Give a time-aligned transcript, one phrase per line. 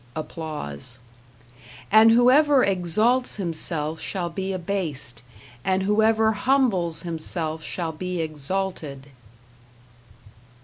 [1.91, 5.21] And whoever exalts himself shall be abased,
[5.63, 9.11] and whoever humbles himself shall be exalted.